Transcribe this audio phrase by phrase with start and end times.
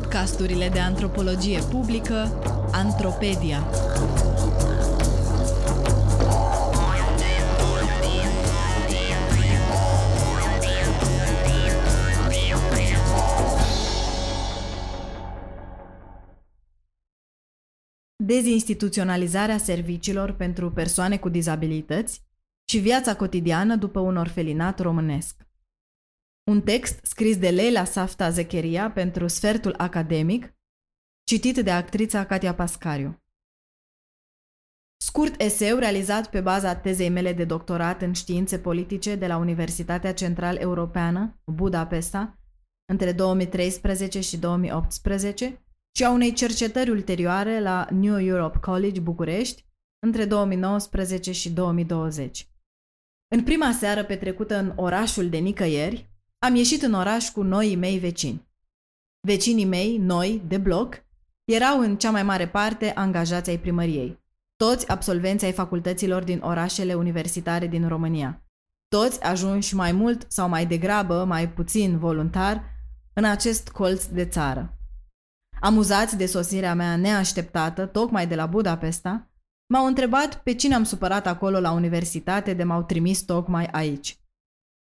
[0.00, 2.40] podcasturile de antropologie publică
[2.72, 3.66] Antropedia.
[18.16, 22.22] Dezinstituționalizarea serviciilor pentru persoane cu dizabilități
[22.64, 25.49] și viața cotidiană după un orfelinat românesc.
[26.50, 30.54] Un text scris de Leila Safta Zecheria pentru Sfertul Academic,
[31.24, 33.22] citit de actrița Katia Pascariu.
[35.04, 40.14] Scurt eseu realizat pe baza tezei mele de doctorat în științe politice de la Universitatea
[40.14, 42.38] Central Europeană, Budapesta,
[42.92, 45.64] între 2013 și 2018,
[45.96, 49.66] și a unei cercetări ulterioare la New Europe College București,
[50.06, 52.48] între 2019 și 2020.
[53.34, 56.09] În prima seară petrecută în orașul de nicăieri,
[56.42, 58.48] am ieșit în oraș cu noii mei vecini.
[59.20, 61.04] Vecinii mei, noi, de bloc,
[61.44, 64.18] erau în cea mai mare parte angajați ai primăriei.
[64.56, 68.42] Toți absolvenți ai facultăților din orașele universitare din România.
[68.88, 72.64] Toți ajunși mai mult sau mai degrabă, mai puțin voluntar,
[73.12, 74.78] în acest colț de țară.
[75.60, 79.30] Amuzați de sosirea mea neașteptată, tocmai de la Budapesta,
[79.66, 84.19] m-au întrebat pe cine am supărat acolo la universitate de m-au trimis tocmai aici.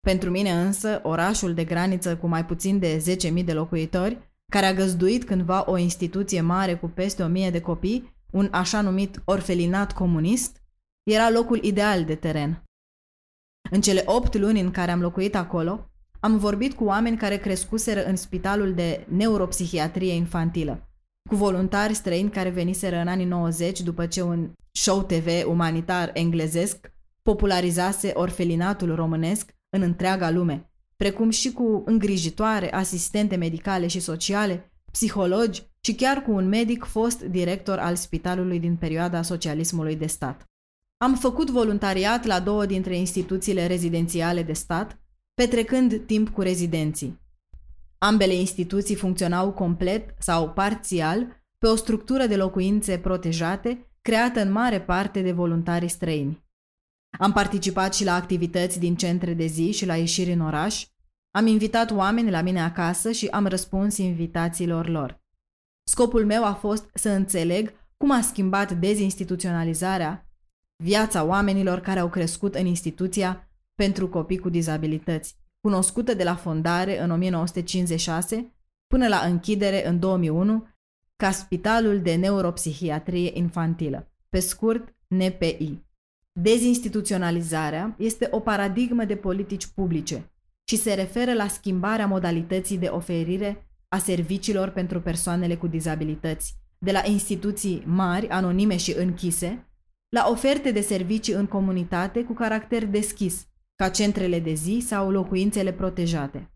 [0.05, 4.17] Pentru mine însă, orașul de graniță cu mai puțin de 10.000 de locuitori,
[4.51, 9.21] care a găzduit cândva o instituție mare cu peste 1.000 de copii, un așa numit
[9.23, 10.63] orfelinat comunist,
[11.03, 12.63] era locul ideal de teren.
[13.71, 15.89] În cele opt luni în care am locuit acolo,
[16.19, 20.89] am vorbit cu oameni care crescuseră în spitalul de neuropsihiatrie infantilă,
[21.29, 26.91] cu voluntari străini care veniseră în anii 90 după ce un show TV umanitar englezesc
[27.21, 35.63] popularizase orfelinatul românesc în întreaga lume, precum și cu îngrijitoare, asistente medicale și sociale, psihologi
[35.81, 40.43] și chiar cu un medic fost director al spitalului din perioada socialismului de stat.
[40.97, 44.99] Am făcut voluntariat la două dintre instituțiile rezidențiale de stat,
[45.33, 47.19] petrecând timp cu rezidenții.
[47.97, 54.81] Ambele instituții funcționau complet sau parțial pe o structură de locuințe protejate creată în mare
[54.81, 56.44] parte de voluntari străini.
[57.17, 60.85] Am participat și la activități din centre de zi și la ieșiri în oraș.
[61.31, 65.23] Am invitat oameni la mine acasă și am răspuns invitațiilor lor.
[65.83, 70.29] Scopul meu a fost să înțeleg cum a schimbat dezinstituționalizarea
[70.83, 77.01] viața oamenilor care au crescut în instituția pentru copii cu dizabilități, cunoscută de la fondare
[77.01, 78.53] în 1956
[78.87, 80.67] până la închidere în 2001
[81.15, 85.84] ca Spitalul de Neuropsihiatrie Infantilă, pe scurt NPI.
[86.39, 90.31] Dezinstituționalizarea este o paradigmă de politici publice
[90.63, 96.91] și se referă la schimbarea modalității de oferire a serviciilor pentru persoanele cu dizabilități, de
[96.91, 99.67] la instituții mari, anonime și închise,
[100.09, 105.73] la oferte de servicii în comunitate cu caracter deschis, ca centrele de zi sau locuințele
[105.73, 106.51] protejate.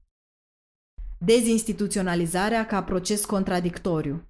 [1.19, 4.29] Dezinstituționalizarea ca proces contradictoriu.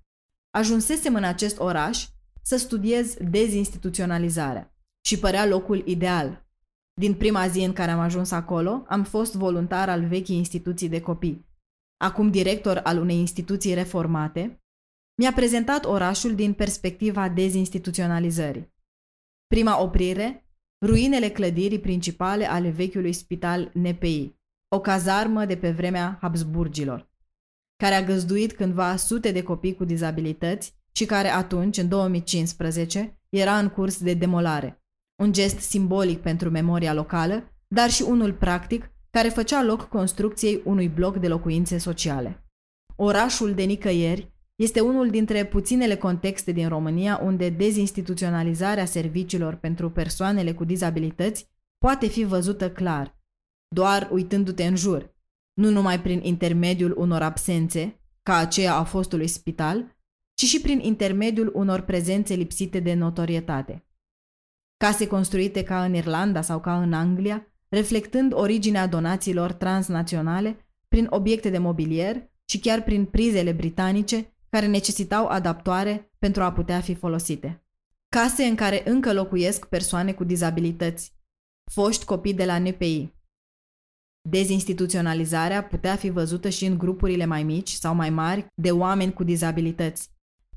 [0.50, 2.08] Ajunsesem în acest oraș
[2.42, 4.74] să studiez dezinstituționalizarea
[5.06, 6.48] și părea locul ideal.
[7.00, 11.02] Din prima zi în care am ajuns acolo, am fost voluntar al vechii instituții de
[11.02, 11.48] copii.
[11.98, 14.64] Acum director al unei instituții reformate,
[15.20, 18.74] mi-a prezentat orașul din perspectiva dezinstituționalizării.
[19.48, 20.50] Prima oprire,
[20.86, 24.36] ruinele clădirii principale ale vechiului spital NPI,
[24.76, 27.12] o cazarmă de pe vremea Habsburgilor,
[27.76, 33.58] care a găzduit cândva sute de copii cu dizabilități și care atunci, în 2015, era
[33.58, 34.79] în curs de demolare
[35.20, 40.88] un gest simbolic pentru memoria locală, dar și unul practic care făcea loc construcției unui
[40.88, 42.44] bloc de locuințe sociale.
[42.96, 50.54] Orașul de nicăieri este unul dintre puținele contexte din România unde dezinstituționalizarea serviciilor pentru persoanele
[50.54, 51.48] cu dizabilități
[51.78, 53.20] poate fi văzută clar,
[53.68, 55.16] doar uitându-te în jur,
[55.54, 59.98] nu numai prin intermediul unor absențe, ca aceea a fostului spital,
[60.34, 63.84] ci și prin intermediul unor prezențe lipsite de notorietate
[64.84, 71.50] case construite ca în Irlanda sau ca în Anglia, reflectând originea donațiilor transnaționale prin obiecte
[71.50, 77.64] de mobilier și chiar prin prizele britanice care necesitau adaptoare pentru a putea fi folosite.
[78.10, 81.14] Case în care încă locuiesc persoane cu dizabilități,
[81.72, 83.14] foști copii de la NPI.
[84.30, 89.24] Dezinstituționalizarea putea fi văzută și în grupurile mai mici sau mai mari de oameni cu
[89.24, 90.10] dizabilități,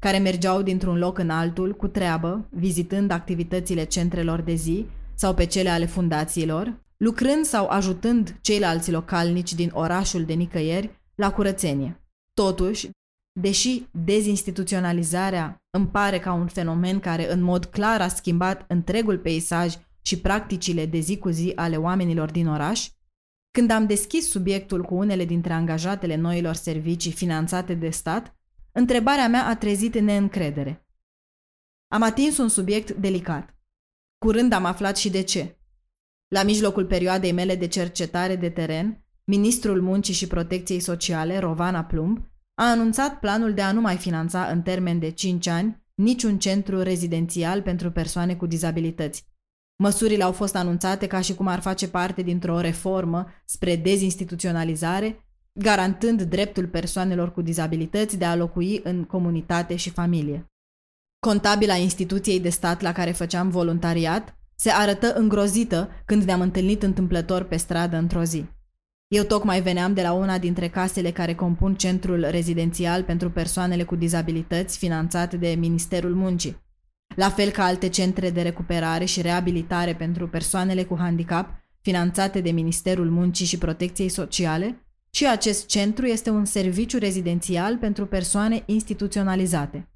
[0.03, 5.47] care mergeau dintr-un loc în altul cu treabă, vizitând activitățile centrelor de zi sau pe
[5.47, 12.01] cele ale fundațiilor, lucrând sau ajutând ceilalți localnici din orașul de nicăieri la curățenie.
[12.35, 12.91] Totuși,
[13.41, 19.75] deși dezinstituționalizarea îmi pare ca un fenomen care în mod clar a schimbat întregul peisaj
[20.03, 22.89] și practicile de zi cu zi ale oamenilor din oraș,
[23.51, 28.37] când am deschis subiectul cu unele dintre angajatele noilor servicii finanțate de stat,
[28.73, 30.87] întrebarea mea a trezit neîncredere.
[31.89, 33.57] Am atins un subiect delicat.
[34.19, 35.57] Curând am aflat și de ce.
[36.29, 42.19] La mijlocul perioadei mele de cercetare de teren, ministrul Muncii și Protecției Sociale, Rovana Plumb,
[42.55, 46.83] a anunțat planul de a nu mai finanța în termen de 5 ani niciun centru
[46.83, 49.27] rezidențial pentru persoane cu dizabilități.
[49.77, 56.23] Măsurile au fost anunțate ca și cum ar face parte dintr-o reformă spre dezinstituționalizare, garantând
[56.23, 60.47] dreptul persoanelor cu dizabilități de a locui în comunitate și familie.
[61.19, 67.43] Contabila instituției de stat la care făceam voluntariat se arătă îngrozită când ne-am întâlnit întâmplător
[67.43, 68.45] pe stradă într-o zi.
[69.09, 73.97] Eu tocmai veneam de la una dintre casele care compun centrul rezidențial pentru persoanele cu
[73.97, 76.63] dizabilități finanțat de Ministerul Muncii.
[77.17, 81.51] La fel ca alte centre de recuperare și reabilitare pentru persoanele cu handicap
[81.81, 84.82] finanțate de Ministerul Muncii și Protecției Sociale,
[85.15, 89.87] și acest centru este un serviciu rezidențial pentru persoane instituționalizate.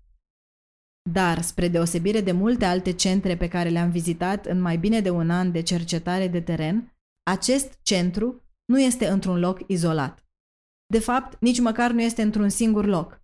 [1.11, 5.11] Dar, spre deosebire de multe alte centre pe care le-am vizitat în mai bine de
[5.11, 10.25] un an de cercetare de teren, acest centru nu este într-un loc izolat.
[10.87, 13.21] De fapt, nici măcar nu este într-un singur loc.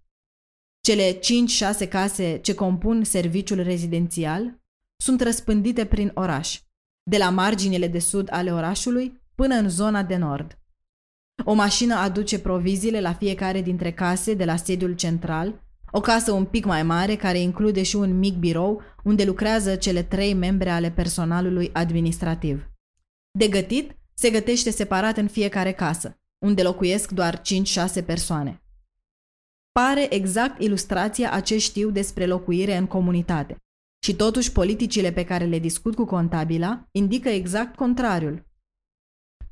[0.80, 4.60] Cele 5-6 case ce compun serviciul rezidențial
[4.96, 6.60] sunt răspândite prin oraș,
[7.10, 10.61] de la marginile de sud ale orașului până în zona de nord.
[11.44, 16.44] O mașină aduce proviziile la fiecare dintre case de la sediul central, o casă un
[16.44, 20.90] pic mai mare care include și un mic birou unde lucrează cele trei membre ale
[20.90, 22.70] personalului administrativ.
[23.38, 28.62] De gătit se gătește separat în fiecare casă, unde locuiesc doar 5-6 persoane.
[29.72, 33.56] Pare exact ilustrația a ce știu despre locuire în comunitate.
[34.04, 38.46] Și totuși politicile pe care le discut cu contabila indică exact contrariul.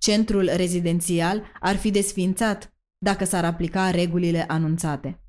[0.00, 5.20] Centrul rezidențial ar fi desfințat dacă s-ar aplica regulile anunțate.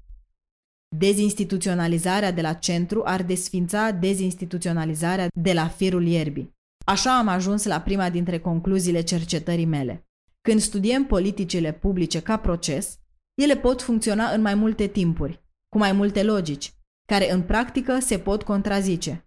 [0.96, 6.56] Dezinstituționalizarea de la centru ar desfința dezinstituționalizarea de la firul ierbii.
[6.86, 10.10] Așa am ajuns la prima dintre concluziile cercetării mele.
[10.42, 13.00] Când studiem politicile publice ca proces,
[13.42, 16.74] ele pot funcționa în mai multe timpuri, cu mai multe logici,
[17.08, 19.26] care în practică se pot contrazice.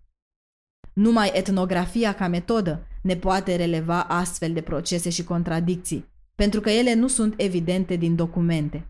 [0.92, 6.94] Numai etnografia ca metodă ne poate releva astfel de procese și contradicții, pentru că ele
[6.94, 8.88] nu sunt evidente din documente.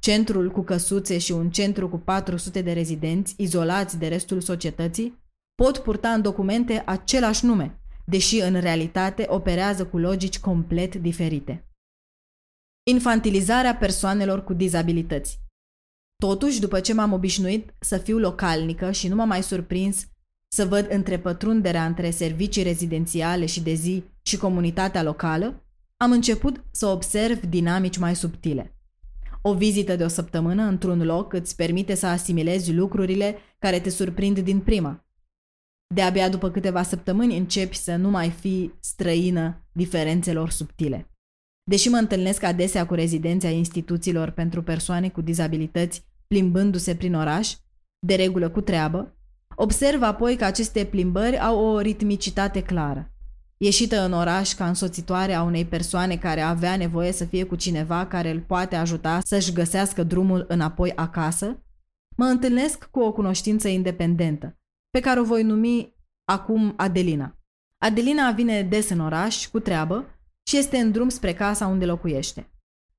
[0.00, 5.18] Centrul cu căsuțe și un centru cu 400 de rezidenți, izolați de restul societății,
[5.54, 11.68] pot purta în documente același nume, deși în realitate operează cu logici complet diferite.
[12.90, 15.38] Infantilizarea persoanelor cu dizabilități.
[16.16, 20.06] Totuși, după ce m-am obișnuit să fiu localnică și nu m-am mai surprins
[20.54, 25.64] să văd întrepătrunderea între servicii rezidențiale și de zi și comunitatea locală,
[25.96, 28.78] am început să observ dinamici mai subtile.
[29.42, 34.38] O vizită de o săptămână într-un loc îți permite să asimilezi lucrurile care te surprind
[34.38, 35.06] din prima.
[35.94, 41.10] De-abia după câteva săptămâni începi să nu mai fii străină diferențelor subtile.
[41.70, 47.54] Deși mă întâlnesc adesea cu rezidenții ai instituțiilor pentru persoane cu dizabilități plimbându-se prin oraș,
[48.06, 49.18] de regulă cu treabă,
[49.54, 53.08] observ apoi că aceste plimbări au o ritmicitate clară.
[53.56, 58.06] Ieșită în oraș ca însoțitoare a unei persoane care avea nevoie să fie cu cineva
[58.06, 61.64] care îl poate ajuta să-și găsească drumul înapoi acasă,
[62.16, 64.58] mă întâlnesc cu o cunoștință independentă,
[64.90, 65.94] pe care o voi numi
[66.24, 67.38] acum Adelina.
[67.78, 70.04] Adelina vine des în oraș cu treabă
[70.48, 72.50] și este în drum spre casa unde locuiește.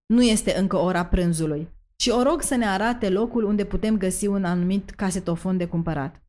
[0.06, 4.28] Nu este încă ora prânzului și o rog să ne arate locul unde putem găsi
[4.28, 6.25] un anumit casetofon de cumpărat.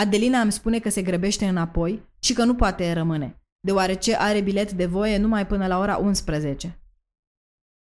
[0.00, 4.72] Adelina îmi spune că se grăbește înapoi și că nu poate rămâne, deoarece are bilet
[4.72, 6.80] de voie numai până la ora 11.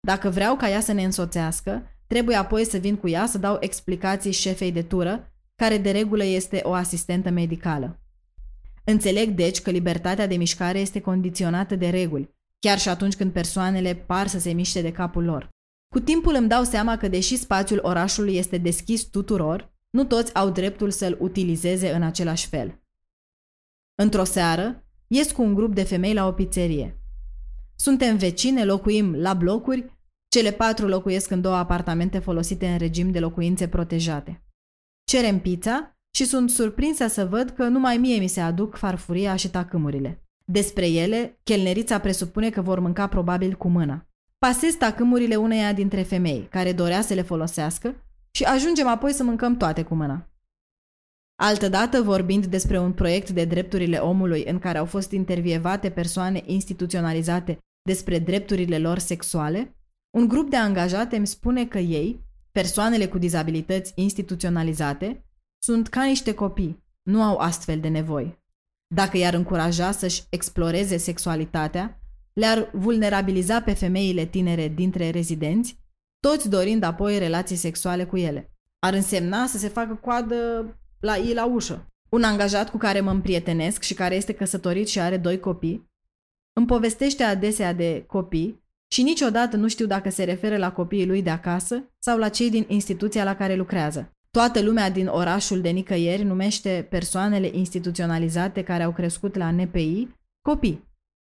[0.00, 3.56] Dacă vreau ca ea să ne însoțească, trebuie apoi să vin cu ea să dau
[3.60, 8.00] explicații șefei de tură, care de regulă este o asistentă medicală.
[8.84, 13.94] Înțeleg deci că libertatea de mișcare este condiționată de reguli chiar și atunci când persoanele
[13.94, 15.48] par să se miște de capul lor.
[15.94, 20.50] Cu timpul îmi dau seama că deși spațiul orașului este deschis tuturor, nu toți au
[20.50, 22.80] dreptul să-l utilizeze în același fel.
[23.94, 27.00] Într-o seară, ies cu un grup de femei la o pizzerie.
[27.74, 33.20] Suntem vecine, locuim la blocuri, cele patru locuiesc în două apartamente folosite în regim de
[33.20, 34.44] locuințe protejate.
[35.04, 39.50] Cerem pizza și sunt surprinsă să văd că numai mie mi se aduc farfuria și
[39.50, 40.24] tacâmurile.
[40.44, 44.06] Despre ele, chelnerița presupune că vor mânca probabil cu mâna.
[44.38, 49.56] Pasez tacâmurile uneia dintre femei, care dorea să le folosească, și ajungem apoi să mâncăm
[49.56, 50.30] toate cu mâna.
[51.42, 57.58] Altădată, vorbind despre un proiect de drepturile omului în care au fost intervievate persoane instituționalizate
[57.82, 59.74] despre drepturile lor sexuale,
[60.16, 65.24] un grup de angajate îmi spune că ei, persoanele cu dizabilități instituționalizate,
[65.62, 68.38] sunt ca niște copii, nu au astfel de nevoi.
[68.94, 72.00] Dacă i-ar încuraja să-și exploreze sexualitatea,
[72.32, 75.78] le-ar vulnerabiliza pe femeile tinere dintre rezidenți,
[76.20, 78.52] toți dorind apoi relații sexuale cu ele.
[78.78, 80.36] Ar însemna să se facă coadă
[81.00, 81.86] la ei la ușă.
[82.10, 85.90] Un angajat cu care mă împrietenesc și care este căsătorit și are doi copii,
[86.52, 88.62] îmi povestește adesea de copii
[88.92, 92.50] și niciodată nu știu dacă se referă la copiii lui de acasă sau la cei
[92.50, 94.10] din instituția la care lucrează.
[94.30, 100.08] Toată lumea din orașul de nicăieri numește persoanele instituționalizate care au crescut la NPI
[100.40, 100.88] copii,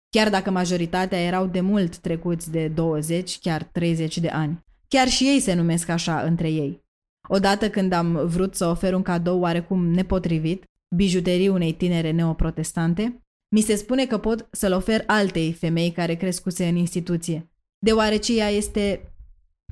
[0.10, 4.60] chiar dacă majoritatea erau de mult trecuți de 20, chiar 30 de ani.
[4.96, 6.84] Chiar și ei se numesc așa între ei.
[7.30, 10.64] Odată când am vrut să ofer un cadou oarecum nepotrivit,
[10.96, 13.24] bijuterii unei tinere neoprotestante,
[13.56, 17.52] mi se spune că pot să-l ofer altei femei care crescuse în instituție,
[17.86, 19.14] deoarece ea este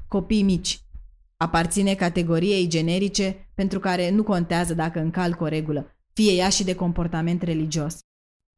[0.08, 0.80] copii mici.
[1.38, 6.76] Aparține categoriei generice pentru care nu contează dacă încalcă o regulă, fie ea și de
[6.76, 8.00] comportament religios.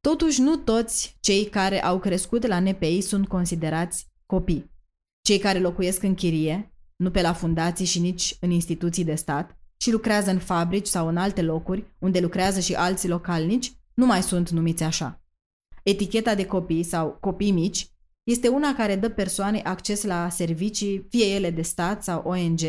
[0.00, 4.71] Totuși, nu toți cei care au crescut la NPI sunt considerați copii.
[5.22, 9.56] Cei care locuiesc în chirie, nu pe la fundații și nici în instituții de stat,
[9.76, 14.22] și lucrează în fabrici sau în alte locuri unde lucrează și alții localnici, nu mai
[14.22, 15.20] sunt numiți așa.
[15.82, 17.90] Eticheta de copii sau copii mici
[18.22, 22.60] este una care dă persoane acces la servicii, fie ele de stat sau ONG,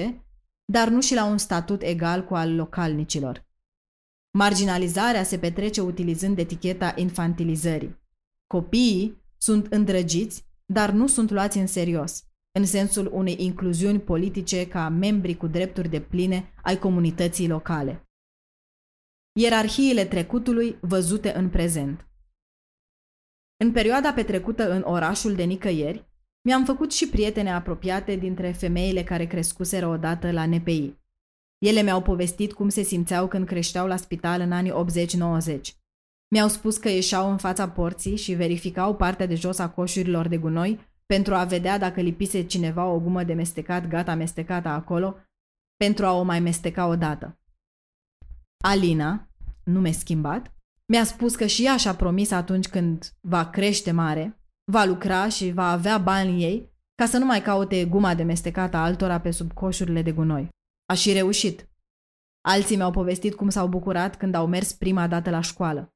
[0.65, 3.45] dar nu și la un statut egal cu al localnicilor.
[4.31, 8.01] Marginalizarea se petrece utilizând eticheta infantilizării.
[8.48, 12.24] Copiii sunt îndrăgiți, dar nu sunt luați în serios,
[12.60, 18.07] în sensul unei incluziuni politice ca membri cu drepturi de pline ai comunității locale.
[19.39, 22.07] Ierarhiile trecutului văzute în prezent.
[23.63, 26.07] În perioada petrecută în orașul de nicăieri,
[26.45, 30.98] mi-am făcut și prietene apropiate dintre femeile care crescuseră odată la NPI.
[31.57, 34.74] Ele mi-au povestit cum se simțeau când creșteau la spital în anii
[35.57, 35.60] 80-90.
[36.31, 40.38] Mi-au spus că ieșeau în fața porții și verificau partea de jos a coșurilor de
[40.38, 45.15] gunoi pentru a vedea dacă lipise cineva o gumă de mestecat gata mestecată acolo,
[45.77, 47.39] pentru a o mai mesteca odată.
[48.63, 49.29] Alina,
[49.63, 50.53] nume schimbat,
[50.86, 54.39] mi-a spus că și ea și-a promis atunci când va crește mare,
[54.72, 58.77] va lucra și va avea bani ei ca să nu mai caute guma de mestecată
[58.77, 60.50] altora pe sub coșurile de gunoi.
[60.86, 61.69] A și reușit.
[62.41, 65.93] Alții mi-au povestit cum s-au bucurat când au mers prima dată la școală.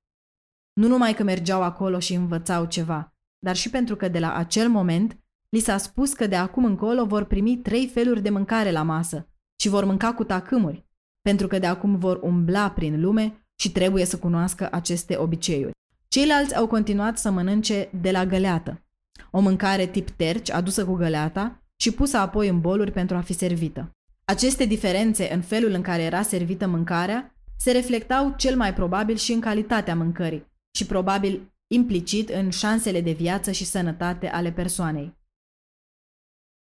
[0.73, 3.16] Nu numai că mergeau acolo și învățau ceva,
[3.47, 5.17] dar și pentru că de la acel moment
[5.49, 9.29] li s-a spus că de acum încolo vor primi trei feluri de mâncare la masă
[9.61, 10.85] și vor mânca cu tacâmuri,
[11.21, 15.71] pentru că de acum vor umbla prin lume și trebuie să cunoască aceste obiceiuri.
[16.07, 18.85] Ceilalți au continuat să mănânce de la găleată,
[19.31, 23.33] o mâncare tip terci adusă cu găleata și pusă apoi în boluri pentru a fi
[23.33, 23.91] servită.
[24.25, 29.31] Aceste diferențe în felul în care era servită mâncarea se reflectau cel mai probabil și
[29.31, 30.45] în calitatea mâncării
[30.77, 35.15] și probabil implicit în șansele de viață și sănătate ale persoanei.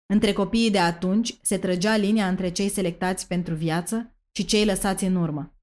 [0.06, 5.04] Între copiii de atunci se trăgea linia între cei selectați pentru viață și cei lăsați
[5.04, 5.56] în urmă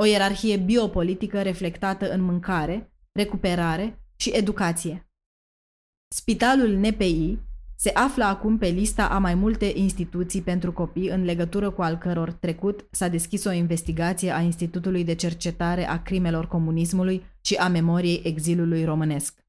[0.00, 5.10] o ierarhie biopolitică reflectată în mâncare, recuperare și educație.
[6.14, 7.38] Spitalul NPI
[7.76, 11.98] se află acum pe lista a mai multe instituții pentru copii în legătură cu al
[11.98, 17.68] căror trecut s-a deschis o investigație a Institutului de Cercetare a Crimelor Comunismului și a
[17.68, 19.44] Memoriei Exilului Românesc.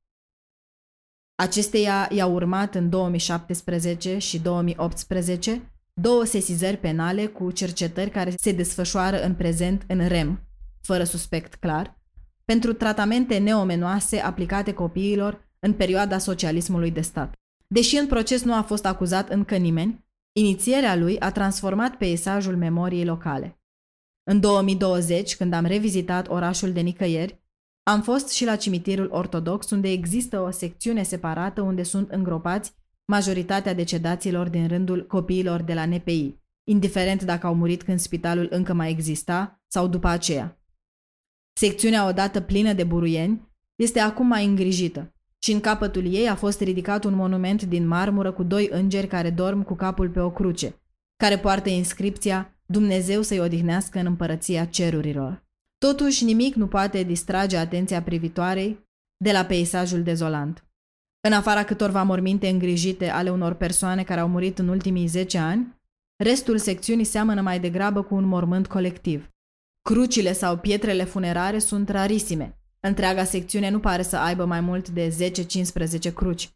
[1.36, 9.24] Acesteia i-au urmat în 2017 și 2018 două sesizări penale cu cercetări care se desfășoară
[9.24, 10.48] în prezent în REM,
[10.82, 12.00] fără suspect clar,
[12.46, 17.34] pentru tratamente neomenoase aplicate copiilor în perioada socialismului de stat.
[17.68, 20.06] Deși în proces nu a fost acuzat încă nimeni,
[20.40, 23.62] inițierea lui a transformat peisajul memoriei locale.
[24.30, 27.42] În 2020, când am revizitat orașul de nicăieri,
[27.84, 32.74] am fost și la cimitirul ortodox, unde există o secțiune separată unde sunt îngropați
[33.12, 38.74] majoritatea decedaților din rândul copiilor de la NPI, indiferent dacă au murit când spitalul încă
[38.74, 40.62] mai exista sau după aceea.
[41.60, 45.17] Secțiunea odată plină de buruieni este acum mai îngrijită
[45.48, 49.30] și în capătul ei a fost ridicat un monument din marmură cu doi îngeri care
[49.30, 50.82] dorm cu capul pe o cruce,
[51.16, 55.46] care poartă inscripția Dumnezeu să-i odihnească în împărăția cerurilor.
[55.78, 58.88] Totuși, nimic nu poate distrage atenția privitoarei
[59.18, 60.66] de la peisajul dezolant.
[61.28, 65.76] În afara câtorva morminte îngrijite ale unor persoane care au murit în ultimii 10 ani,
[66.24, 69.30] Restul secțiunii seamănă mai degrabă cu un mormânt colectiv.
[69.82, 72.60] Crucile sau pietrele funerare sunt rarisime.
[72.88, 75.34] Întreaga secțiune nu pare să aibă mai mult de
[76.10, 76.50] 10-15 cruci.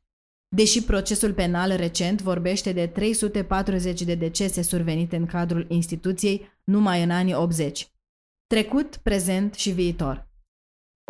[0.55, 7.11] Deși procesul penal recent vorbește de 340 de decese survenite în cadrul instituției numai în
[7.11, 7.91] anii 80.
[8.47, 10.29] Trecut, prezent și viitor.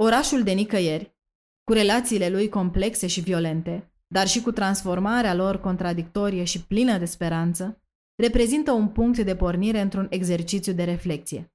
[0.02, 1.16] Orașul de nicăieri,
[1.64, 7.06] cu relațiile lui complexe și violente, dar și cu transformarea lor contradictorie și plină de
[7.06, 7.82] speranță,
[8.16, 11.51] reprezintă un punct de pornire într-un exercițiu de reflexie.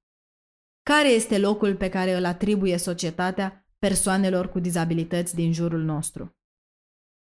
[0.90, 6.36] Care este locul pe care îl atribuie societatea persoanelor cu dizabilități din jurul nostru?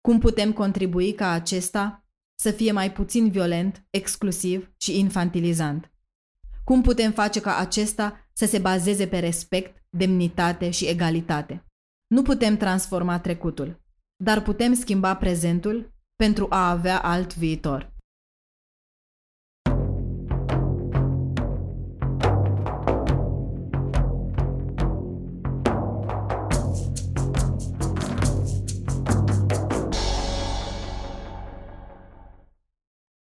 [0.02, 2.06] Cum putem contribui ca acesta
[2.40, 5.92] să fie mai puțin violent, exclusiv și infantilizant?
[6.64, 11.66] Cum putem face ca acesta să se bazeze pe respect, demnitate și egalitate?
[12.08, 13.82] Nu putem transforma trecutul,
[14.24, 17.97] dar putem schimba prezentul pentru a avea alt viitor.